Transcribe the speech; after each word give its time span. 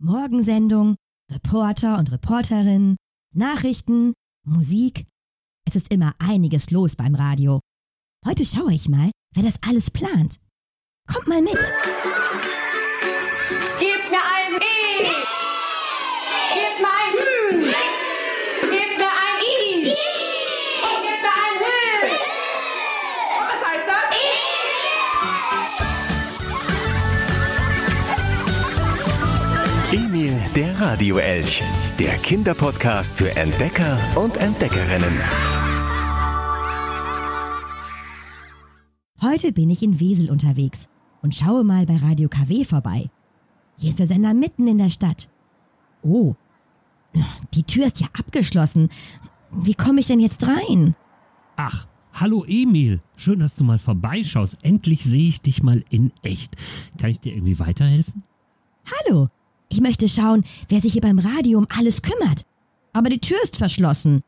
Morgensendung, 0.00 0.96
Reporter 1.30 1.98
und 1.98 2.10
Reporterinnen, 2.10 2.96
Nachrichten, 3.34 4.14
Musik. 4.46 5.06
Es 5.68 5.76
ist 5.76 5.92
immer 5.92 6.14
einiges 6.18 6.70
los 6.70 6.96
beim 6.96 7.14
Radio. 7.14 7.60
Heute 8.24 8.46
schaue 8.46 8.72
ich 8.72 8.88
mal, 8.88 9.10
wer 9.34 9.42
das 9.42 9.58
alles 9.62 9.90
plant. 9.90 10.40
Kommt 11.06 11.28
mal 11.28 11.42
mit. 11.42 11.58
Emil, 29.92 30.38
der 30.54 30.80
Radioelch. 30.80 31.64
Der 31.98 32.12
Kinderpodcast 32.18 33.16
für 33.16 33.36
Entdecker 33.36 33.98
und 34.14 34.36
Entdeckerinnen. 34.36 35.18
Heute 39.20 39.50
bin 39.50 39.68
ich 39.68 39.82
in 39.82 39.98
Wesel 39.98 40.30
unterwegs 40.30 40.88
und 41.22 41.34
schaue 41.34 41.64
mal 41.64 41.86
bei 41.86 41.96
Radio 41.96 42.28
KW 42.28 42.64
vorbei. 42.64 43.10
Hier 43.78 43.90
ist 43.90 43.98
der 43.98 44.06
Sender 44.06 44.32
mitten 44.32 44.68
in 44.68 44.78
der 44.78 44.90
Stadt. 44.90 45.28
Oh, 46.04 46.36
die 47.54 47.64
Tür 47.64 47.86
ist 47.86 48.00
ja 48.00 48.06
abgeschlossen. 48.16 48.90
Wie 49.50 49.74
komme 49.74 49.98
ich 49.98 50.06
denn 50.06 50.20
jetzt 50.20 50.46
rein? 50.46 50.94
Ach, 51.56 51.88
hallo 52.12 52.44
Emil. 52.46 53.00
Schön, 53.16 53.40
dass 53.40 53.56
du 53.56 53.64
mal 53.64 53.80
vorbeischaust. 53.80 54.56
Endlich 54.62 55.02
sehe 55.02 55.28
ich 55.28 55.42
dich 55.42 55.64
mal 55.64 55.84
in 55.90 56.12
echt. 56.22 56.54
Kann 56.96 57.10
ich 57.10 57.18
dir 57.18 57.34
irgendwie 57.34 57.58
weiterhelfen? 57.58 58.22
Hallo, 58.86 59.28
ich 59.70 59.80
möchte 59.80 60.08
schauen, 60.08 60.44
wer 60.68 60.80
sich 60.80 60.92
hier 60.92 61.00
beim 61.00 61.18
Radio 61.18 61.58
um 61.58 61.66
alles 61.70 62.02
kümmert. 62.02 62.44
Aber 62.92 63.08
die 63.08 63.20
Tür 63.20 63.38
ist 63.44 63.56
verschlossen. 63.56 64.22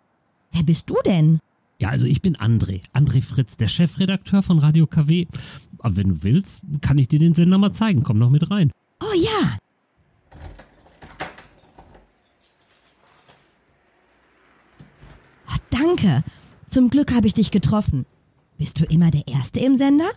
Wer 0.53 0.63
bist 0.63 0.89
du 0.89 0.97
denn? 1.05 1.41
Ja, 1.79 1.89
also 1.89 2.07
ich 2.07 2.23
bin 2.23 2.37
André. 2.37 2.81
André 2.95 3.21
Fritz, 3.21 3.57
der 3.57 3.67
Chefredakteur 3.67 4.45
von 4.45 4.61
Radio 4.61 4.87
KW. 4.87 5.27
Aber 5.79 5.97
wenn 5.97 6.11
du 6.11 6.23
willst, 6.23 6.63
kann 6.81 6.97
ich 6.97 7.09
dir 7.09 7.19
den 7.19 7.35
Sender 7.35 7.59
mal 7.59 7.73
zeigen. 7.73 8.05
Komm 8.05 8.19
noch 8.19 8.31
mit 8.31 8.49
rein. 8.53 8.71
Oh 9.01 9.17
ja. 9.17 9.59
Oh, 15.49 15.59
danke. 15.71 16.23
Zum 16.69 16.89
Glück 16.89 17.13
habe 17.13 17.27
ich 17.27 17.35
dich 17.35 17.51
getroffen. 17.51 18.07
Bist 18.59 18.79
du 18.79 18.85
immer 18.85 19.11
der 19.11 19.27
Erste 19.27 19.59
im 19.59 19.77
Sender? 19.77 20.11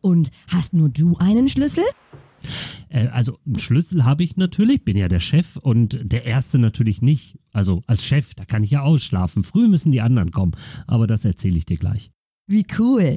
Und 0.00 0.30
hast 0.48 0.72
nur 0.72 0.88
du 0.88 1.16
einen 1.18 1.50
Schlüssel? 1.50 1.84
Äh, 2.88 3.08
also 3.08 3.38
einen 3.46 3.58
Schlüssel 3.58 4.04
habe 4.04 4.24
ich 4.24 4.36
natürlich, 4.36 4.84
bin 4.84 4.96
ja 4.96 5.08
der 5.08 5.20
Chef 5.20 5.56
und 5.56 5.98
der 6.02 6.24
Erste 6.24 6.58
natürlich 6.58 7.02
nicht. 7.02 7.38
Also 7.52 7.82
als 7.86 8.04
Chef, 8.04 8.34
da 8.34 8.44
kann 8.44 8.64
ich 8.64 8.70
ja 8.70 8.82
ausschlafen. 8.82 9.42
Früh 9.42 9.68
müssen 9.68 9.92
die 9.92 10.00
anderen 10.00 10.30
kommen. 10.30 10.52
Aber 10.86 11.06
das 11.06 11.24
erzähle 11.24 11.58
ich 11.58 11.66
dir 11.66 11.76
gleich. 11.76 12.10
Wie 12.46 12.66
cool. 12.78 13.16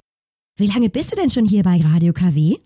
Wie 0.59 0.65
lange 0.65 0.89
bist 0.89 1.13
du 1.13 1.15
denn 1.15 1.29
schon 1.29 1.45
hier 1.45 1.63
bei 1.63 1.79
Radio 1.79 2.11
KW? 2.11 2.57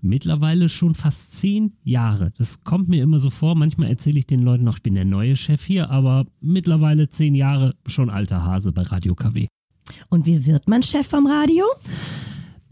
Mittlerweile 0.00 0.68
schon 0.68 0.94
fast 0.94 1.32
zehn 1.32 1.72
Jahre. 1.82 2.32
Das 2.38 2.62
kommt 2.62 2.88
mir 2.88 3.02
immer 3.02 3.18
so 3.18 3.30
vor. 3.30 3.56
Manchmal 3.56 3.88
erzähle 3.88 4.20
ich 4.20 4.28
den 4.28 4.42
Leuten 4.42 4.62
noch, 4.62 4.76
ich 4.76 4.82
bin 4.84 4.94
der 4.94 5.04
neue 5.04 5.34
Chef 5.34 5.64
hier, 5.64 5.90
aber 5.90 6.26
mittlerweile 6.40 7.08
zehn 7.08 7.34
Jahre 7.34 7.74
schon 7.86 8.10
alter 8.10 8.44
Hase 8.44 8.70
bei 8.70 8.82
Radio 8.82 9.16
KW. 9.16 9.48
Und 10.08 10.24
wie 10.24 10.46
wird 10.46 10.68
man 10.68 10.84
Chef 10.84 11.08
vom 11.08 11.26
Radio? 11.26 11.64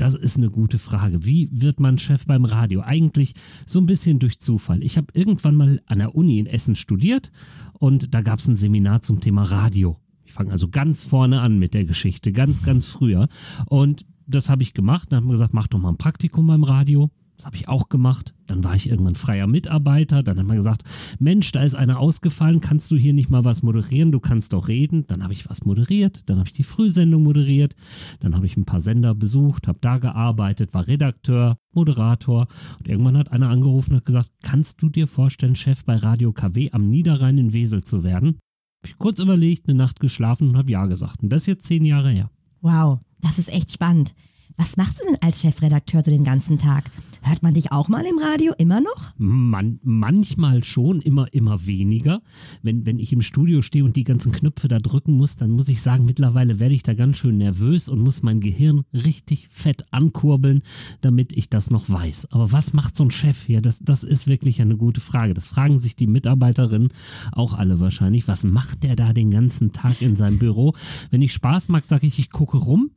Das 0.01 0.15
ist 0.15 0.39
eine 0.39 0.49
gute 0.49 0.79
Frage. 0.79 1.27
Wie 1.27 1.51
wird 1.53 1.79
man 1.79 1.99
Chef 1.99 2.25
beim 2.25 2.47
Radio? 2.47 2.81
Eigentlich 2.81 3.35
so 3.67 3.79
ein 3.79 3.85
bisschen 3.85 4.19
durch 4.19 4.41
Zufall. 4.41 4.83
Ich 4.83 4.97
habe 4.97 5.09
irgendwann 5.13 5.55
mal 5.55 5.83
an 5.85 5.99
der 5.99 6.15
Uni 6.15 6.39
in 6.39 6.47
Essen 6.47 6.75
studiert 6.75 7.31
und 7.75 8.15
da 8.15 8.23
gab 8.23 8.39
es 8.39 8.49
ein 8.49 8.57
Seminar 8.57 9.03
zum 9.03 9.21
Thema 9.21 9.43
Radio. 9.43 10.01
Ich 10.25 10.33
fange 10.33 10.53
also 10.53 10.69
ganz 10.69 11.05
vorne 11.05 11.43
an 11.43 11.59
mit 11.59 11.75
der 11.75 11.85
Geschichte, 11.85 12.33
ganz, 12.33 12.63
ganz 12.63 12.87
früher. 12.87 13.29
Und 13.67 14.07
das 14.27 14.49
habe 14.49 14.63
ich 14.63 14.73
gemacht. 14.73 15.13
Dann 15.13 15.19
haben 15.19 15.27
wir 15.27 15.33
gesagt, 15.33 15.53
mach 15.53 15.67
doch 15.67 15.79
mal 15.79 15.91
ein 15.91 15.99
Praktikum 15.99 16.47
beim 16.47 16.65
Radio. 16.65 17.11
Das 17.41 17.47
habe 17.47 17.57
ich 17.57 17.69
auch 17.71 17.89
gemacht. 17.89 18.35
Dann 18.47 18.63
war 18.65 18.75
ich 18.75 18.91
irgendwann 18.91 19.15
freier 19.15 19.47
Mitarbeiter. 19.47 20.23
Dann 20.23 20.39
haben 20.39 20.49
wir 20.49 20.57
gesagt, 20.57 20.83
Mensch, 21.19 21.53
da 21.53 21.63
ist 21.63 21.75
einer 21.75 21.99
ausgefallen. 21.99 22.61
Kannst 22.61 22.91
du 22.91 22.97
hier 22.97 23.15
nicht 23.15 23.31
mal 23.31 23.47
was 23.47 23.63
moderieren? 23.63 24.13
Du 24.13 24.21
kannst 24.21 24.53
doch 24.53 24.69
reden. 24.69 25.07
Dann 25.07 25.23
habe 25.23 25.33
ich 25.33 25.49
was 25.49 25.65
moderiert. 25.65 26.23
Dann 26.27 26.37
habe 26.37 26.49
ich 26.49 26.53
die 26.53 26.65
Frühsendung 26.65 27.23
moderiert. 27.23 27.77
Dann 28.19 28.37
habe 28.37 28.45
ich 28.45 28.59
ein 28.59 28.67
paar 28.67 28.81
Sender 28.81 29.15
besucht, 29.15 29.69
habe 29.69 29.79
da 29.81 29.97
gearbeitet, 29.97 30.75
war 30.75 30.87
Redakteur, 30.87 31.57
Moderator. 31.73 32.47
Und 32.79 32.89
irgendwann 32.89 33.17
hat 33.17 33.33
einer 33.33 33.49
angerufen 33.49 33.93
und 33.93 33.97
hat 34.01 34.05
gesagt, 34.05 34.31
kannst 34.43 34.83
du 34.83 34.91
dir 34.91 35.07
vorstellen, 35.07 35.57
Chef 35.57 35.83
bei 35.87 35.97
Radio 35.97 36.35
KW 36.35 36.73
am 36.73 36.91
Niederrhein 36.91 37.39
in 37.39 37.55
Wesel 37.55 37.83
zu 37.83 38.05
werden? 38.05 38.39
Habe 38.83 38.89
ich 38.89 38.99
kurz 38.99 39.19
überlegt, 39.19 39.67
eine 39.67 39.79
Nacht 39.79 39.99
geschlafen 39.99 40.51
und 40.51 40.59
habe 40.59 40.71
ja 40.71 40.85
gesagt. 40.85 41.23
Und 41.23 41.31
das 41.31 41.45
ist 41.45 41.47
jetzt 41.47 41.67
zehn 41.67 41.87
Jahre 41.87 42.11
her. 42.11 42.31
Wow, 42.61 42.99
das 43.23 43.39
ist 43.39 43.49
echt 43.49 43.73
spannend. 43.73 44.15
Was 44.59 44.77
machst 44.77 45.01
du 45.01 45.07
denn 45.07 45.23
als 45.23 45.41
Chefredakteur 45.41 46.03
so 46.03 46.11
den 46.11 46.25
ganzen 46.25 46.59
Tag? 46.59 46.91
Hört 47.23 47.43
man 47.43 47.55
dich 47.55 47.71
auch 47.71 47.89
mal 47.89 48.05
im 48.05 48.19
Radio 48.19 48.55
immer 48.57 48.81
noch? 48.81 49.13
Man, 49.19 49.79
manchmal 49.83 50.65
schon, 50.65 51.01
immer, 51.01 51.33
immer 51.33 51.67
weniger. 51.67 52.23
Wenn, 52.63 52.87
wenn 52.87 52.99
ich 52.99 53.13
im 53.13 53.23
Studio 53.23 53.63
stehe 53.63 53.85
und 53.85 53.97
die 53.97 54.05
ganzen 54.05 54.33
Knöpfe 54.33 54.69
da 54.69 54.79
drücken 54.79 55.17
muss, 55.17 55.37
dann 55.37 55.51
muss 55.51 55.69
ich 55.69 55.83
sagen, 55.83 56.05
mittlerweile 56.05 56.59
werde 56.59 56.75
ich 56.75 56.83
da 56.83 56.95
ganz 56.95 57.19
schön 57.19 57.39
nervös 57.39 57.89
und 57.89 58.01
muss 58.01 58.23
mein 58.23 58.41
Gehirn 58.41 58.85
richtig 58.95 59.49
fett 59.51 59.85
ankurbeln, 59.91 60.63
damit 61.03 61.33
ich 61.33 61.51
das 61.51 61.71
noch 61.71 61.91
weiß. 61.91 62.33
Aber 62.33 62.53
was 62.53 62.73
macht 62.73 62.97
so 62.97 63.05
ein 63.05 63.11
Chef 63.11 63.43
hier? 63.43 63.61
Das, 63.61 63.81
das 63.81 64.03
ist 64.03 64.27
wirklich 64.27 64.61
eine 64.61 64.77
gute 64.77 65.01
Frage. 65.01 65.35
Das 65.35 65.47
fragen 65.47 65.79
sich 65.79 65.97
die 65.97 66.07
Mitarbeiterinnen 66.07 66.89
auch 67.33 67.55
alle 67.55 67.81
wahrscheinlich. 67.81 68.29
Was 68.29 68.45
macht 68.45 68.83
der 68.83 68.97
da 68.97 69.13
den 69.13 69.31
ganzen 69.31 69.73
Tag 69.73 70.01
in 70.01 70.17
seinem 70.17 70.39
Büro? 70.39 70.75
Wenn 71.11 71.23
ich 71.23 71.33
Spaß 71.33 71.69
mag, 71.69 71.85
sage 71.87 72.07
ich, 72.07 72.19
ich 72.19 72.31
gucke 72.31 72.57
rum, 72.57 72.91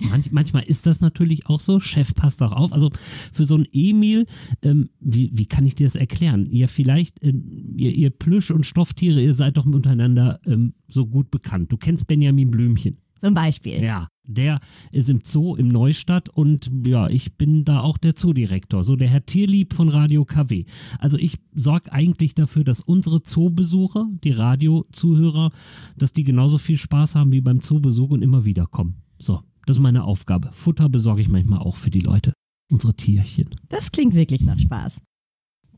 Manch, 0.00 0.30
manchmal 0.30 0.62
ist 0.64 0.86
das 0.86 1.00
natürlich 1.00 1.46
auch 1.46 1.60
so. 1.60 1.80
Chef, 1.80 2.14
passt 2.14 2.40
doch 2.40 2.52
auf. 2.52 2.72
Also 2.72 2.90
für 3.32 3.44
so 3.44 3.56
ein 3.56 3.66
Emil, 3.72 4.26
ähm, 4.62 4.90
wie, 5.00 5.30
wie 5.34 5.46
kann 5.46 5.66
ich 5.66 5.74
dir 5.74 5.86
das 5.86 5.96
erklären? 5.96 6.46
Ihr 6.46 6.68
vielleicht, 6.68 7.22
ähm, 7.24 7.74
ihr, 7.76 7.92
ihr 7.94 8.10
Plüsch- 8.10 8.50
und 8.50 8.66
Stofftiere, 8.66 9.20
ihr 9.20 9.34
seid 9.34 9.56
doch 9.56 9.64
miteinander 9.64 10.40
ähm, 10.46 10.74
so 10.88 11.06
gut 11.06 11.30
bekannt. 11.30 11.72
Du 11.72 11.76
kennst 11.76 12.06
Benjamin 12.06 12.50
Blümchen. 12.50 12.98
Zum 13.20 13.34
Beispiel. 13.34 13.82
Ja, 13.82 14.08
der 14.24 14.60
ist 14.92 15.10
im 15.10 15.20
Zoo 15.24 15.56
im 15.56 15.68
Neustadt 15.68 16.28
und 16.28 16.70
ja, 16.86 17.08
ich 17.08 17.36
bin 17.36 17.64
da 17.64 17.80
auch 17.80 17.98
der 17.98 18.14
Zoodirektor, 18.14 18.84
so 18.84 18.94
der 18.94 19.08
Herr 19.08 19.26
Tierlieb 19.26 19.74
von 19.74 19.88
Radio 19.88 20.24
KW. 20.24 20.66
Also 20.98 21.16
ich 21.18 21.38
sorge 21.54 21.92
eigentlich 21.92 22.34
dafür, 22.34 22.62
dass 22.62 22.80
unsere 22.80 23.22
Zoobesucher, 23.22 24.08
die 24.22 24.30
Radiozuhörer, 24.30 25.50
dass 25.96 26.12
die 26.12 26.24
genauso 26.24 26.58
viel 26.58 26.78
Spaß 26.78 27.16
haben 27.16 27.32
wie 27.32 27.40
beim 27.40 27.60
Zoobesuch 27.60 28.10
und 28.10 28.22
immer 28.22 28.44
wieder 28.44 28.66
kommen. 28.66 28.96
So, 29.18 29.42
das 29.68 29.76
ist 29.76 29.82
meine 29.82 30.04
Aufgabe. 30.04 30.50
Futter 30.54 30.88
besorge 30.88 31.20
ich 31.20 31.28
manchmal 31.28 31.58
auch 31.58 31.76
für 31.76 31.90
die 31.90 32.00
Leute. 32.00 32.32
Unsere 32.70 32.94
Tierchen. 32.94 33.50
Das 33.68 33.92
klingt 33.92 34.14
wirklich 34.14 34.40
nach 34.40 34.58
Spaß. 34.58 35.02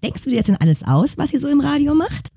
Denkst 0.05 0.23
du 0.23 0.31
dir 0.31 0.37
jetzt 0.37 0.47
denn 0.47 0.57
alles 0.57 0.85
aus, 0.85 1.19
was 1.19 1.33
ihr 1.33 1.41
so 1.41 1.49
im 1.49 1.61
Radio 1.61 1.97
macht? 1.97 2.29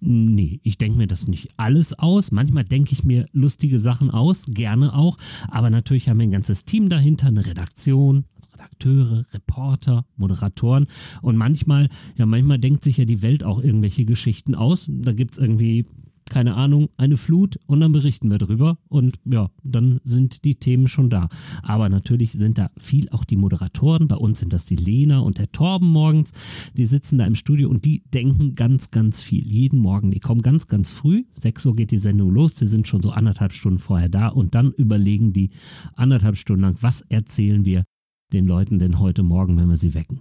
Nee, 0.00 0.60
ich 0.64 0.76
denke 0.76 0.98
mir 0.98 1.06
das 1.06 1.28
nicht 1.28 1.48
alles 1.56 1.96
aus. 1.96 2.32
Manchmal 2.32 2.64
denke 2.64 2.92
ich 2.92 3.04
mir 3.04 3.26
lustige 3.32 3.78
Sachen 3.78 4.10
aus, 4.10 4.46
gerne 4.48 4.94
auch. 4.94 5.16
Aber 5.48 5.70
natürlich 5.70 6.08
haben 6.08 6.18
wir 6.18 6.26
ein 6.26 6.32
ganzes 6.32 6.64
Team 6.64 6.88
dahinter, 6.88 7.28
eine 7.28 7.46
Redaktion, 7.46 8.24
Redakteure, 8.52 9.26
Reporter, 9.32 10.04
Moderatoren. 10.16 10.88
Und 11.22 11.36
manchmal, 11.36 11.88
ja, 12.16 12.26
manchmal 12.26 12.58
denkt 12.58 12.82
sich 12.82 12.96
ja 12.96 13.04
die 13.04 13.22
Welt 13.22 13.44
auch 13.44 13.62
irgendwelche 13.62 14.04
Geschichten 14.04 14.56
aus. 14.56 14.86
Da 14.88 15.12
gibt 15.12 15.34
es 15.34 15.38
irgendwie 15.38 15.86
keine 16.28 16.54
Ahnung, 16.54 16.88
eine 16.96 17.16
Flut 17.16 17.58
und 17.66 17.80
dann 17.80 17.92
berichten 17.92 18.30
wir 18.30 18.38
drüber 18.38 18.78
und 18.88 19.18
ja, 19.24 19.50
dann 19.62 20.00
sind 20.04 20.44
die 20.44 20.54
Themen 20.54 20.88
schon 20.88 21.10
da. 21.10 21.28
Aber 21.62 21.88
natürlich 21.88 22.32
sind 22.32 22.58
da 22.58 22.70
viel 22.78 23.08
auch 23.10 23.24
die 23.24 23.36
Moderatoren. 23.36 24.08
Bei 24.08 24.16
uns 24.16 24.40
sind 24.40 24.52
das 24.52 24.64
die 24.64 24.76
Lena 24.76 25.20
und 25.20 25.38
der 25.38 25.52
Torben 25.52 25.88
morgens. 25.88 26.32
Die 26.76 26.86
sitzen 26.86 27.18
da 27.18 27.26
im 27.26 27.34
Studio 27.34 27.68
und 27.68 27.84
die 27.84 28.02
denken 28.12 28.54
ganz, 28.54 28.90
ganz 28.90 29.20
viel. 29.20 29.44
Jeden 29.44 29.78
Morgen. 29.78 30.10
Die 30.10 30.20
kommen 30.20 30.42
ganz, 30.42 30.66
ganz 30.66 30.90
früh. 30.90 31.24
6 31.34 31.66
Uhr 31.66 31.76
geht 31.76 31.90
die 31.90 31.98
Sendung 31.98 32.30
los. 32.30 32.56
Sie 32.56 32.66
sind 32.66 32.88
schon 32.88 33.02
so 33.02 33.10
anderthalb 33.10 33.52
Stunden 33.52 33.78
vorher 33.78 34.08
da 34.08 34.28
und 34.28 34.54
dann 34.54 34.72
überlegen 34.72 35.32
die 35.32 35.50
anderthalb 35.94 36.36
Stunden 36.36 36.62
lang, 36.62 36.76
was 36.80 37.02
erzählen 37.02 37.64
wir 37.64 37.84
den 38.32 38.46
Leuten 38.46 38.78
denn 38.78 38.98
heute 38.98 39.22
Morgen, 39.22 39.58
wenn 39.58 39.68
wir 39.68 39.76
sie 39.76 39.94
wecken. 39.94 40.20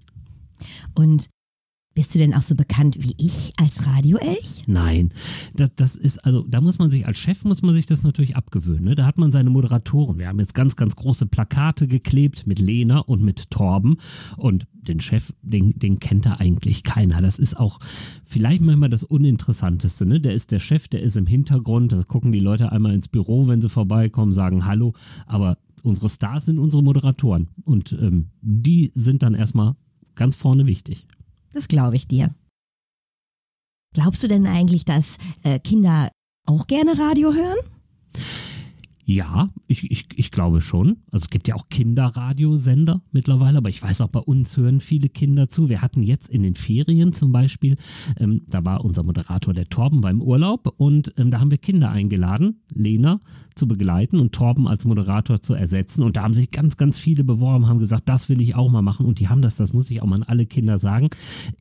Und 0.94 1.30
bist 1.94 2.14
du 2.16 2.20
denn 2.20 2.34
auch 2.34 2.42
so 2.42 2.56
bekannt 2.56 2.98
wie 3.00 3.14
ich 3.18 3.54
als 3.58 3.86
Radioelch? 3.86 4.64
Nein, 4.66 5.12
das, 5.54 5.76
das 5.76 5.96
ist, 5.96 6.26
also 6.26 6.44
da 6.48 6.60
muss 6.60 6.80
man 6.80 6.90
sich, 6.90 7.06
als 7.06 7.20
Chef 7.20 7.44
muss 7.44 7.62
man 7.62 7.76
sich 7.76 7.86
das 7.86 8.04
natürlich 8.04 8.36
abgewöhnen. 8.36 8.86
Ne? 8.86 8.96
Da 8.96 9.06
hat 9.06 9.18
man 9.18 9.32
seine 9.32 9.50
Moderatoren. 9.50 10.18
Wir 10.18 10.28
haben 10.28 10.40
jetzt 10.40 10.56
ganz, 10.56 10.76
ganz 10.76 10.96
große 10.96 11.28
Plakate 11.28 11.88
geklebt 11.88 12.48
mit 12.48 12.60
Lena 12.60 13.00
und 13.00 13.22
mit 13.22 13.52
Torben. 13.52 13.98
Und 14.38 14.66
den 14.74 15.00
Chef, 15.00 15.34
den, 15.42 15.78
den 15.78 16.00
kennt 16.00 16.26
da 16.26 16.34
eigentlich 16.34 16.84
keiner. 16.84 17.22
Das 17.22 17.38
ist 17.38 17.60
auch 17.60 17.80
vielleicht 18.26 18.62
manchmal 18.62 18.90
das 18.90 19.04
Uninteressanteste. 19.04 20.06
Ne? 20.06 20.20
Der 20.20 20.34
ist 20.34 20.52
der 20.52 20.60
Chef, 20.60 20.88
der 20.88 21.02
ist 21.02 21.16
im 21.16 21.28
Hintergrund. 21.28 21.92
Da 21.92 22.04
gucken 22.04 22.32
die 22.32 22.40
Leute 22.40 22.72
einmal 22.72 22.94
ins 22.94 23.08
Büro, 23.08 23.48
wenn 23.48 23.62
sie 23.62 23.70
vorbeikommen, 23.70 24.34
sagen 24.34 24.66
Hallo. 24.66 24.94
Aber 25.28 25.58
unsere 25.84 26.10
Stars 26.10 26.46
sind 26.46 26.58
unsere 26.58 26.82
Moderatoren. 26.82 27.50
Und 27.64 27.92
ähm, 27.94 28.30
die 28.42 28.92
sind 28.96 29.22
dann 29.22 29.36
erstmal 29.36 29.76
ganz 30.16 30.36
vorne 30.36 30.66
wichtig. 30.66 31.06
Das 31.54 31.68
glaube 31.68 31.96
ich 31.96 32.08
dir. 32.08 32.34
Glaubst 33.94 34.24
du 34.24 34.28
denn 34.28 34.48
eigentlich, 34.48 34.86
dass 34.86 35.18
äh, 35.44 35.60
Kinder 35.60 36.12
auch 36.46 36.68
gerne 36.68 36.98
Radio 36.98 37.34
hören? 37.34 37.58
Ja, 39.06 39.50
ich, 39.68 39.92
ich, 39.92 40.08
ich 40.16 40.32
glaube 40.32 40.62
schon. 40.62 40.98
Also 41.12 41.26
es 41.26 41.30
gibt 41.30 41.50
ja 41.50 41.56
auch 41.56 41.68
Kinderradiosender 41.68 43.02
mittlerweile, 43.12 43.58
aber 43.58 43.70
ich 43.70 43.84
weiß 43.84 44.00
auch 44.00 44.08
bei 44.08 44.22
uns 44.22 44.56
hören 44.56 44.80
viele 44.80 45.10
Kinder 45.10 45.50
zu. 45.50 45.68
Wir 45.68 45.82
hatten 45.82 46.04
jetzt 46.04 46.30
in 46.30 46.42
den 46.42 46.56
Ferien 46.56 47.12
zum 47.12 47.34
Beispiel, 47.34 47.76
ähm, 48.18 48.44
da 48.48 48.64
war 48.64 48.86
unser 48.86 49.04
Moderator 49.04 49.54
der 49.54 49.66
Torben 49.66 50.00
beim 50.00 50.22
Urlaub 50.22 50.74
und 50.78 51.14
ähm, 51.18 51.32
da 51.32 51.42
haben 51.42 51.52
wir 51.52 51.58
Kinder 51.58 51.90
eingeladen, 51.90 52.62
Lena 52.74 53.20
zu 53.56 53.68
begleiten 53.68 54.20
und 54.20 54.32
Torben 54.32 54.70
als 54.70 54.86
Moderator 54.86 55.42
zu 55.42 55.54
ersetzen. 55.54 56.02
Und 56.02 56.16
da 56.16 56.24
haben 56.24 56.34
sich 56.34 56.52
ganz, 56.52 56.78
ganz 56.78 56.98
viele 56.98 57.26
beworben, 57.26 57.68
haben 57.68 57.80
gesagt, 57.80 58.08
das 58.08 58.30
will 58.30 58.40
ich 58.40 58.56
auch 58.56 58.72
mal 58.72 58.82
machen. 58.82 59.06
Und 59.06 59.20
die 59.20 59.28
haben 59.28 59.42
das, 59.42 59.58
das 59.58 59.74
muss 59.74 59.92
ich 59.92 60.02
auch 60.02 60.08
mal 60.08 60.16
an 60.16 60.24
alle 60.24 60.46
Kinder 60.46 60.78
sagen, 60.78 61.10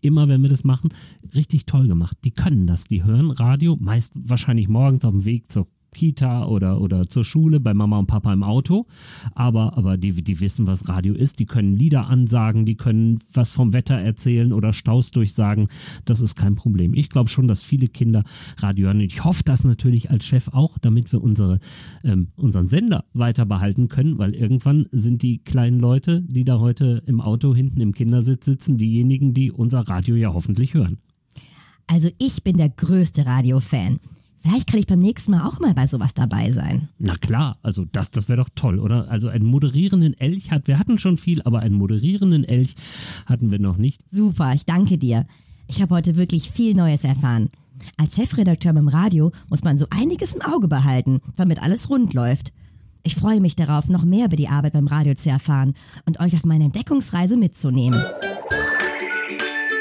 immer 0.00 0.28
wenn 0.28 0.42
wir 0.42 0.48
das 0.48 0.62
machen, 0.62 0.90
richtig 1.34 1.66
toll 1.66 1.88
gemacht. 1.88 2.16
Die 2.24 2.30
können 2.30 2.68
das, 2.68 2.84
die 2.84 3.02
hören 3.02 3.32
Radio, 3.32 3.76
meist 3.80 4.12
wahrscheinlich 4.14 4.68
morgens 4.68 5.04
auf 5.04 5.12
dem 5.12 5.24
Weg 5.24 5.50
zur 5.50 5.66
Kita 5.92 6.46
oder, 6.46 6.80
oder 6.80 7.08
zur 7.08 7.24
Schule 7.24 7.60
bei 7.60 7.74
Mama 7.74 7.98
und 7.98 8.06
Papa 8.06 8.32
im 8.32 8.42
Auto. 8.42 8.86
Aber, 9.34 9.76
aber 9.76 9.96
die, 9.96 10.12
die 10.22 10.40
wissen, 10.40 10.66
was 10.66 10.88
Radio 10.88 11.14
ist. 11.14 11.38
Die 11.38 11.46
können 11.46 11.74
Lieder 11.74 12.08
ansagen, 12.08 12.66
die 12.66 12.76
können 12.76 13.20
was 13.32 13.52
vom 13.52 13.72
Wetter 13.72 13.94
erzählen 13.94 14.52
oder 14.52 14.72
Staus 14.72 15.10
durchsagen. 15.10 15.68
Das 16.04 16.20
ist 16.20 16.34
kein 16.34 16.54
Problem. 16.54 16.94
Ich 16.94 17.08
glaube 17.08 17.28
schon, 17.28 17.48
dass 17.48 17.62
viele 17.62 17.88
Kinder 17.88 18.24
Radio 18.58 18.86
hören. 18.86 19.00
Ich 19.00 19.24
hoffe 19.24 19.42
das 19.44 19.64
natürlich 19.64 20.10
als 20.10 20.24
Chef 20.24 20.48
auch, 20.48 20.78
damit 20.78 21.12
wir 21.12 21.22
unsere, 21.22 21.60
ähm, 22.04 22.28
unseren 22.36 22.68
Sender 22.68 23.04
weiter 23.12 23.44
behalten 23.44 23.88
können, 23.88 24.18
weil 24.18 24.34
irgendwann 24.34 24.86
sind 24.92 25.22
die 25.22 25.38
kleinen 25.38 25.78
Leute, 25.78 26.22
die 26.22 26.44
da 26.44 26.58
heute 26.58 27.02
im 27.06 27.20
Auto 27.20 27.54
hinten 27.54 27.80
im 27.80 27.92
Kindersitz 27.92 28.44
sitzen, 28.44 28.78
diejenigen, 28.78 29.34
die 29.34 29.50
unser 29.50 29.80
Radio 29.80 30.16
ja 30.16 30.32
hoffentlich 30.32 30.74
hören. 30.74 30.98
Also 31.86 32.08
ich 32.18 32.42
bin 32.42 32.56
der 32.56 32.70
größte 32.70 33.26
Radiofan. 33.26 34.00
Vielleicht 34.42 34.68
kann 34.68 34.80
ich 34.80 34.86
beim 34.86 34.98
nächsten 34.98 35.30
Mal 35.30 35.46
auch 35.46 35.60
mal 35.60 35.72
bei 35.72 35.86
sowas 35.86 36.14
dabei 36.14 36.50
sein. 36.50 36.88
Na 36.98 37.16
klar, 37.16 37.58
also 37.62 37.84
das, 37.84 38.10
das 38.10 38.28
wäre 38.28 38.38
doch 38.42 38.48
toll, 38.54 38.80
oder? 38.80 39.08
Also 39.08 39.28
einen 39.28 39.46
moderierenden 39.46 40.18
Elch 40.18 40.50
hat, 40.50 40.66
wir 40.66 40.78
hatten 40.78 40.98
schon 40.98 41.16
viel, 41.16 41.42
aber 41.42 41.60
einen 41.60 41.76
moderierenden 41.76 42.44
Elch 42.44 42.74
hatten 43.26 43.50
wir 43.50 43.60
noch 43.60 43.76
nicht. 43.76 44.00
Super, 44.10 44.52
ich 44.54 44.66
danke 44.66 44.98
dir. 44.98 45.26
Ich 45.68 45.80
habe 45.80 45.94
heute 45.94 46.16
wirklich 46.16 46.50
viel 46.50 46.74
Neues 46.74 47.04
erfahren. 47.04 47.50
Als 47.96 48.16
Chefredakteur 48.16 48.72
beim 48.72 48.88
Radio 48.88 49.32
muss 49.48 49.62
man 49.62 49.78
so 49.78 49.86
einiges 49.90 50.34
im 50.34 50.42
Auge 50.42 50.68
behalten, 50.68 51.20
damit 51.36 51.62
alles 51.62 51.88
rund 51.88 52.12
läuft. 52.12 52.52
Ich 53.04 53.16
freue 53.16 53.40
mich 53.40 53.56
darauf, 53.56 53.88
noch 53.88 54.04
mehr 54.04 54.26
über 54.26 54.36
die 54.36 54.48
Arbeit 54.48 54.74
beim 54.74 54.86
Radio 54.86 55.14
zu 55.14 55.28
erfahren 55.30 55.74
und 56.04 56.20
euch 56.20 56.34
auf 56.34 56.44
meine 56.44 56.64
Entdeckungsreise 56.64 57.36
mitzunehmen. 57.36 58.00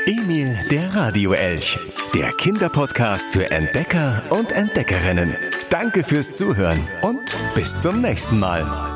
Emil, 0.06 0.56
der 0.70 0.96
Radioelch. 0.96 1.78
Der 2.14 2.34
Kinderpodcast 2.34 3.32
für 3.32 3.50
Entdecker 3.52 4.22
und 4.32 4.52
Entdeckerinnen. 4.52 5.34
Danke 5.70 6.04
fürs 6.04 6.34
Zuhören 6.34 6.86
und 7.02 7.38
bis 7.56 7.80
zum 7.80 8.02
nächsten 8.02 8.38
Mal. 8.38 8.91